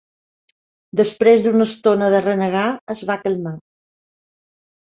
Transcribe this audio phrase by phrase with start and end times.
[1.01, 2.65] Després d'una estona de renegar,
[2.97, 3.55] es va calmar.